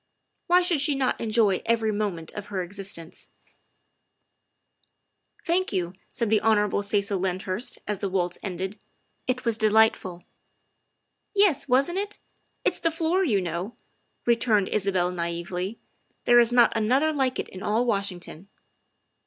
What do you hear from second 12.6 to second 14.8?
It's the floor, you know," returned